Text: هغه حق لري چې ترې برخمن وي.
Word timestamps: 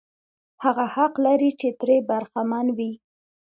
هغه 0.63 0.85
حق 0.95 1.13
لري 1.25 1.51
چې 1.59 1.69
ترې 1.79 1.97
برخمن 2.09 2.67
وي. 2.77 2.91